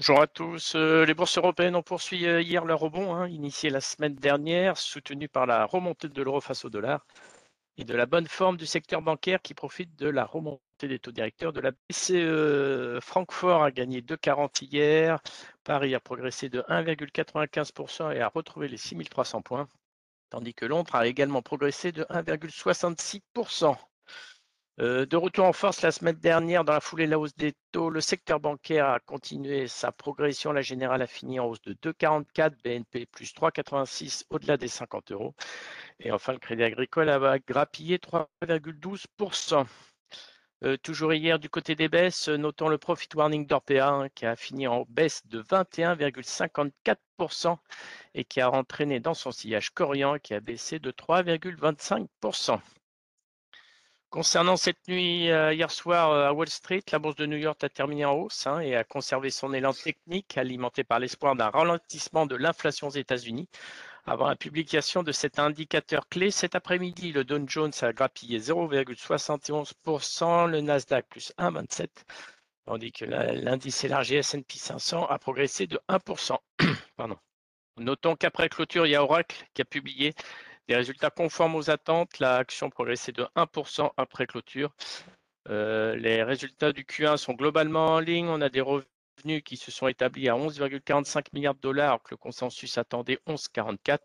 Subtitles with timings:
[0.00, 0.76] Bonjour à tous.
[0.76, 4.78] Euh, les bourses européennes ont poursuivi euh, hier leur rebond, hein, initié la semaine dernière,
[4.78, 7.04] soutenu par la remontée de l'euro face au dollar
[7.76, 11.12] et de la bonne forme du secteur bancaire qui profite de la remontée des taux
[11.12, 12.98] directeurs de la BCE.
[13.02, 15.20] Francfort a gagné 2,40 hier.
[15.64, 19.68] Paris a progressé de 1,95% et a retrouvé les 6300 points,
[20.30, 23.76] tandis que Londres a également progressé de 1,66%.
[24.80, 27.52] Euh, de retour en force la semaine dernière, dans la foulée de la hausse des
[27.70, 30.52] taux, le secteur bancaire a continué sa progression.
[30.52, 35.34] La générale a fini en hausse de 2,44, BNP plus 3,86 au-delà des 50 euros.
[35.98, 39.66] Et enfin, le Crédit Agricole a grappillé 3,12%.
[40.64, 44.34] Euh, toujours hier, du côté des baisses, notons le profit warning d'Orpea hein, qui a
[44.34, 47.58] fini en baisse de 21,54%
[48.14, 52.60] et qui a entraîné dans son sillage Corian qui a baissé de 3,25%.
[54.10, 57.62] Concernant cette nuit, euh, hier soir euh, à Wall Street, la bourse de New York
[57.62, 61.48] a terminé en hausse hein, et a conservé son élan technique alimenté par l'espoir d'un
[61.48, 63.48] ralentissement de l'inflation aux États-Unis.
[64.06, 70.50] Avant la publication de cet indicateur clé, cet après-midi, le Dow Jones a grappillé 0,71%,
[70.50, 71.86] le Nasdaq plus 1,27%,
[72.66, 76.36] tandis que l'indice élargi S&P 500 a progressé de 1%.
[76.96, 77.16] Pardon.
[77.76, 80.14] Notons qu'après clôture, il y a Oracle qui a publié
[80.70, 84.70] des résultats conformes aux attentes, l'action progressait de 1% après clôture.
[85.48, 88.28] Euh, les résultats du Q1 sont globalement en ligne.
[88.28, 92.12] On a des revenus qui se sont établis à 11,45 milliards de dollars, alors que
[92.12, 93.98] le consensus attendait 11,44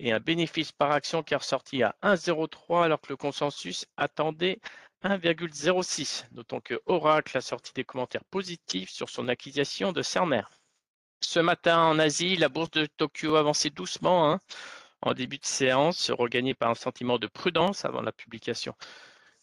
[0.00, 4.58] et un bénéfice par action qui est ressorti à 1,03 alors que le consensus attendait
[5.04, 6.24] 1,06.
[6.32, 10.42] Notons que Oracle a sorti des commentaires positifs sur son acquisition de Cerner.
[11.20, 14.32] Ce matin en Asie, la bourse de Tokyo avançait doucement.
[14.32, 14.40] Hein
[15.02, 18.74] en début de séance, regagné par un sentiment de prudence avant la publication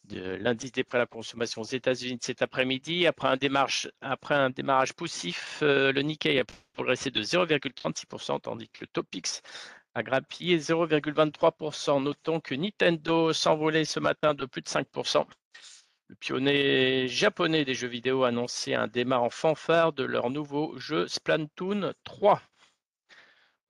[0.05, 3.07] de l'indice des prêts à la consommation aux États-Unis cet après-midi.
[3.07, 6.43] Après, un démarrage, poussif, euh, le Nikkei a
[6.73, 9.41] progressé de 0,36%, tandis que le Topix
[9.95, 12.01] a grappillé 0,23%.
[12.01, 15.25] Notons que Nintendo s'envolait ce matin de plus de 5%.
[16.09, 20.77] Le pionnier japonais des jeux vidéo a annoncé un démarrage en fanfare de leur nouveau
[20.77, 22.41] jeu Splatoon 3.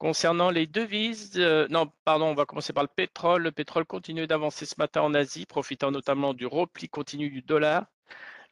[0.03, 3.43] Concernant les devises, euh, non, pardon, on va commencer par le pétrole.
[3.43, 7.85] Le pétrole continue d'avancer ce matin en Asie, profitant notamment du repli continu du dollar.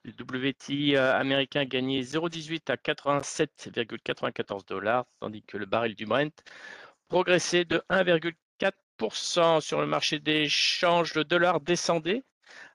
[0.06, 6.32] Le WTI euh, américain gagnait 0,18 à 87,94 dollars, tandis que le baril du Brent
[7.10, 11.16] progressait de 1,4% sur le marché d'échange.
[11.16, 12.24] Le dollar descendait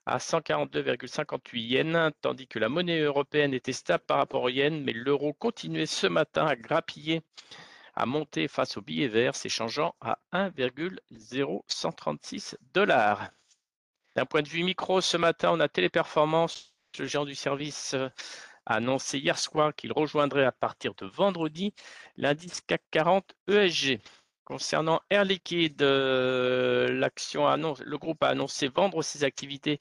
[0.05, 4.93] à 142,58 yens, tandis que la monnaie européenne était stable par rapport au yen, mais
[4.93, 7.23] l'euro continuait ce matin à grappiller
[7.97, 13.31] a monté face au billet vert, s'échangeant à 1,0136 dollars.
[14.15, 18.09] D'un point de vue micro, ce matin, on a Téléperformance, le géant du service euh,
[18.67, 21.75] a annoncé hier soir qu'il rejoindrait à partir de vendredi
[22.17, 24.01] l'indice CAC 40 ESG.
[24.45, 29.81] Concernant Air Liquide, euh, l'action annonce, le groupe a annoncé vendre ses activités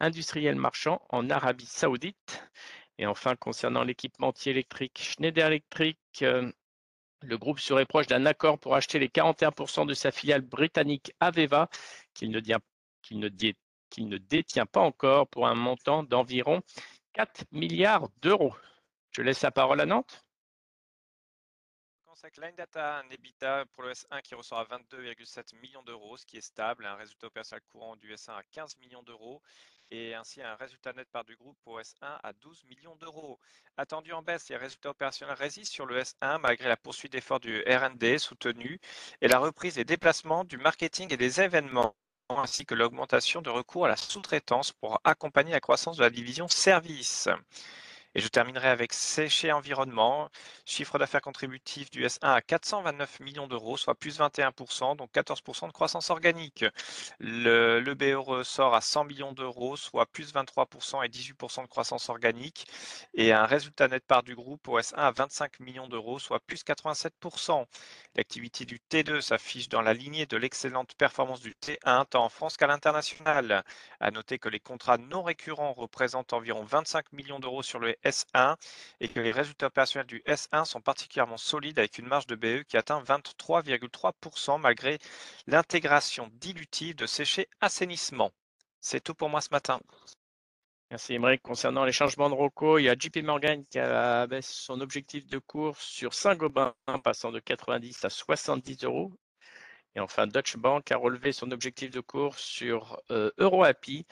[0.00, 2.42] industrielles marchands en Arabie Saoudite.
[2.98, 6.50] Et enfin, concernant l'équipementier électrique Schneider Electric, euh,
[7.26, 11.68] le groupe serait proche d'un accord pour acheter les 41% de sa filiale britannique Aveva,
[12.14, 16.62] qu'il ne, détient pas encore, pour un montant d'environ
[17.12, 18.54] 4 milliards d'euros.
[19.10, 20.25] Je laisse la parole à Nantes.
[22.34, 26.36] Line Data un EBITDA pour le S1 qui ressort à 22,7 millions d'euros, ce qui
[26.36, 29.40] est stable, un résultat opérationnel courant du S1 à 15 millions d'euros
[29.92, 33.38] et ainsi un résultat net par du groupe pour S1 à 12 millions d'euros.
[33.76, 37.60] Attendu en baisse, les résultats opérationnels résistent sur le S1 malgré la poursuite d'efforts du
[37.60, 38.80] RD soutenu
[39.20, 41.94] et la reprise des déplacements, du marketing et des événements
[42.28, 46.48] ainsi que l'augmentation de recours à la sous-traitance pour accompagner la croissance de la division
[46.48, 47.28] service.
[48.16, 50.30] Et je terminerai avec Séché Environnement,
[50.64, 55.72] chiffre d'affaires contributif du S1 à 429 millions d'euros, soit plus 21%, donc 14% de
[55.72, 56.64] croissance organique.
[57.18, 62.08] Le, le BE ressort à 100 millions d'euros, soit plus 23% et 18% de croissance
[62.08, 62.66] organique.
[63.12, 66.64] Et un résultat net part du groupe au S1 à 25 millions d'euros, soit plus
[66.64, 67.66] 87%.
[68.14, 72.56] L'activité du T2 s'affiche dans la lignée de l'excellente performance du T1, tant en France
[72.56, 73.62] qu'à l'international.
[74.00, 78.56] À noter que les contrats non récurrents représentent environ 25 millions d'euros sur le S1
[79.00, 82.62] et que les résultats opérationnels du S1 sont particulièrement solides avec une marge de BE
[82.64, 84.98] qui atteint 23,3% malgré
[85.46, 88.32] l'intégration dilutive de séché assainissement.
[88.80, 89.80] C'est tout pour moi ce matin.
[90.90, 91.42] Merci Émeric.
[91.42, 95.26] Concernant les changements de ROCO, il y a JP Morgan qui a baissé son objectif
[95.26, 99.12] de cours sur Saint-Gobain, passant de 90 à 70 euros.
[99.96, 104.06] Et enfin, Deutsche Bank a relevé son objectif de cours sur euh, EuroAPI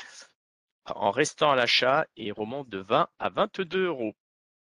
[0.86, 4.14] en restant à l'achat et remonte de 20 à 22 euros.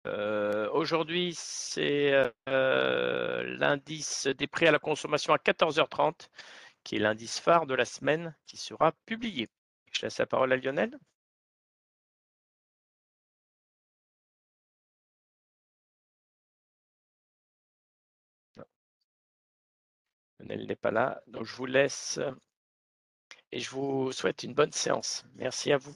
[0.08, 6.30] Euh, aujourd'hui, c'est euh, l'indice des prix à la consommation à 14h30,
[6.84, 9.50] qui est l'indice phare de la semaine qui sera publié.
[9.92, 10.98] Je laisse la parole à Lionel.
[20.40, 22.20] Lionel n'est pas là, donc je vous laisse
[23.51, 25.25] et je vous souhaite une bonne séance.
[25.36, 25.96] Merci à vous.